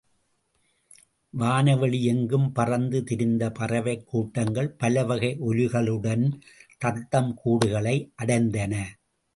வான 1.33 1.75
வெளி 1.77 2.05
எங்கும் 2.05 2.51
பறந்து 2.51 3.03
திரிந்த 3.03 3.51
பறவைக் 3.59 4.07
கூட்டங்கள் 4.07 4.71
பலவகை 4.71 5.37
ஒலிகளுடன் 5.39 6.25
தத்தம் 6.77 7.31
கூடுகளை 7.45 8.11
அடைந்தன. 8.23 8.83